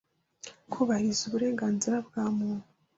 kubehirize 0.71 1.21
uburengenzire 1.25 1.97
bwe 2.07 2.23
muntu 2.37 2.65